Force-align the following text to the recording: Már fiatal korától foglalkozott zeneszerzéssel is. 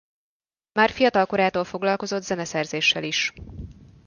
Már 0.71 0.89
fiatal 0.91 1.25
korától 1.25 1.63
foglalkozott 1.65 2.23
zeneszerzéssel 2.23 3.03
is. 3.03 3.33